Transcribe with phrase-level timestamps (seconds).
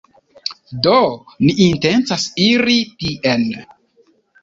[0.87, 0.93] Do,
[1.45, 3.49] ni intencas iri tien.